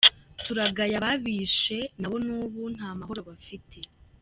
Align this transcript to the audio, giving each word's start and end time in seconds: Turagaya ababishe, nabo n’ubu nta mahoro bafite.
Turagaya 0.43 0.95
ababishe, 1.01 1.77
nabo 1.99 2.17
n’ubu 2.25 2.61
nta 2.75 2.89
mahoro 2.99 3.19
bafite. 3.29 3.77